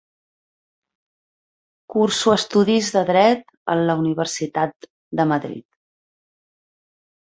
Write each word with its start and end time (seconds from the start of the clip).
Curso 1.95 2.33
estudis 2.35 2.89
de 2.97 3.03
Dret 3.11 3.45
en 3.75 3.85
la 3.91 3.99
Universitat 4.05 4.89
de 5.21 5.27
Madrid. 5.35 5.67